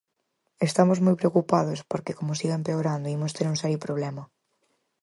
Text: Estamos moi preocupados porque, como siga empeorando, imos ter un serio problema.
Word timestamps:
Estamos 0.67 0.99
moi 1.05 1.15
preocupados 1.21 1.79
porque, 1.91 2.17
como 2.17 2.37
siga 2.39 2.55
empeorando, 2.59 3.13
imos 3.15 3.35
ter 3.37 3.45
un 3.53 3.57
serio 3.61 3.83
problema. 3.85 4.23